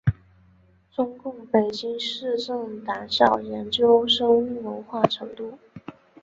[0.91, 5.59] 中共北京市委党校研究生文化程度。